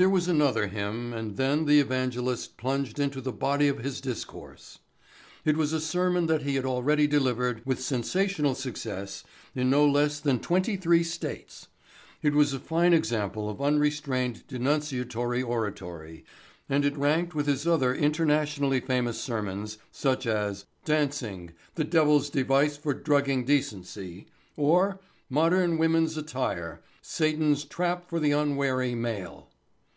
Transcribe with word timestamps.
There 0.00 0.08
was 0.08 0.28
another 0.28 0.68
hymn 0.68 1.12
and 1.12 1.36
then 1.36 1.64
the 1.64 1.80
evangelist 1.80 2.56
plunged 2.56 3.00
into 3.00 3.20
the 3.20 3.32
body 3.32 3.66
of 3.66 3.78
his 3.80 4.00
discourse. 4.00 4.78
It 5.44 5.56
was 5.56 5.72
a 5.72 5.80
sermon 5.80 6.26
that 6.26 6.42
he 6.42 6.54
had 6.54 6.64
already 6.64 7.08
delivered 7.08 7.62
with 7.66 7.82
sensational 7.82 8.54
success 8.54 9.24
in 9.56 9.70
no 9.70 9.84
less 9.84 10.20
than 10.20 10.38
twenty 10.38 10.76
three 10.76 11.02
states. 11.02 11.66
It 12.22 12.32
was 12.32 12.52
a 12.52 12.60
fine 12.60 12.92
example 12.92 13.50
of 13.50 13.60
unrestrained 13.60 14.46
denunciatory 14.46 15.42
oratory 15.42 16.24
and 16.68 16.84
it 16.84 16.96
ranked 16.96 17.34
with 17.34 17.46
his 17.48 17.66
other 17.66 17.92
internationally 17.92 18.78
famous 18.78 19.18
sermons 19.20 19.78
such 19.90 20.28
as 20.28 20.64
"Dancing—the 20.84 21.82
Devil's 21.82 22.30
Device 22.30 22.76
for 22.76 22.94
Drugging 22.94 23.44
Decency"; 23.44 24.26
or, 24.56 25.00
"Modern 25.28 25.76
Women's 25.76 26.16
Attire—Satan's 26.16 27.64
Trap 27.64 28.08
for 28.08 28.20
the 28.20 28.30
Unwary 28.30 28.94
Male." 28.94 29.46